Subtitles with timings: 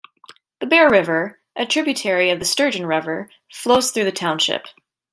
[0.61, 4.65] The Bear River, a tributary of the Sturgeon River, flows through the township.